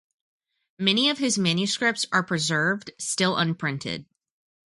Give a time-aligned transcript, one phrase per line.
[0.79, 4.07] Many of his manuscripts are preserved still unprinted.